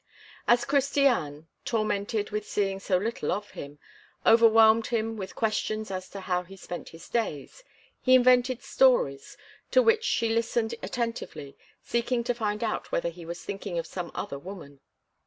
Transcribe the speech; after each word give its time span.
As 0.47 0.65
Christiane, 0.65 1.47
tormented 1.63 2.31
with 2.31 2.49
seeing 2.49 2.79
so 2.79 2.97
little 2.97 3.31
of 3.31 3.51
him, 3.51 3.77
overwhelmed 4.25 4.87
him 4.87 5.15
with 5.15 5.35
questions 5.35 5.91
as 5.91 6.09
to 6.09 6.21
how 6.21 6.41
he 6.41 6.57
spent 6.57 6.89
his 6.89 7.07
days, 7.07 7.63
he 8.01 8.15
invented 8.15 8.63
stories, 8.63 9.37
to 9.69 9.83
which 9.83 10.03
she 10.03 10.29
listened 10.29 10.73
attentively, 10.81 11.55
seeking 11.83 12.23
to 12.23 12.33
find 12.33 12.63
out 12.63 12.91
whether 12.91 13.09
he 13.09 13.25
was 13.25 13.43
thinking 13.45 13.77
of 13.77 13.85
some 13.85 14.11
other 14.15 14.39
woman. 14.39 14.79